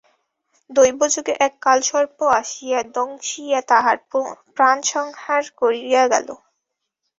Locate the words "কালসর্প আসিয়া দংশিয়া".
1.61-3.59